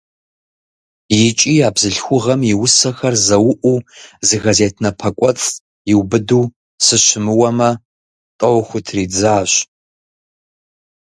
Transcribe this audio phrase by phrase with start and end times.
[1.23, 3.77] ИкӀи а бзылъхугъэм и усэхэр зэуӀуу,
[4.27, 5.45] зы газет напэкӀуэцӀ
[5.91, 6.43] иубыду,
[6.85, 7.69] сыщымыуэмэ,
[8.37, 9.51] тӀэу хутридзащ.